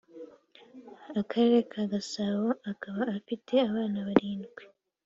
Akarere 1.21 1.59
ka 1.71 1.83
Gasabo 1.91 2.47
akaba 2.71 3.01
afite 3.17 3.53
abana 3.69 3.97
barindwi 4.07 4.63